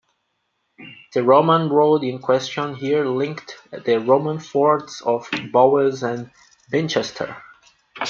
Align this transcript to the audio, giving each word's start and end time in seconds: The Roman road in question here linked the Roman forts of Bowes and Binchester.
The 1.13 1.21
Roman 1.21 1.69
road 1.69 2.03
in 2.03 2.17
question 2.17 2.73
here 2.73 3.05
linked 3.05 3.55
the 3.71 3.99
Roman 3.99 4.39
forts 4.39 4.99
of 5.01 5.29
Bowes 5.53 6.01
and 6.01 6.31
Binchester. 6.73 7.39